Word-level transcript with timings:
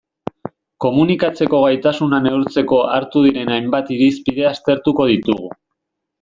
Komunikatzeko 0.85 1.59
gaitasuna 1.65 2.21
neurtzeko 2.23 2.81
hartu 2.95 3.23
diren 3.27 3.53
hainbat 3.59 3.93
irizpide 3.99 4.51
aztertuko 4.55 5.09
ditugu. 5.15 5.55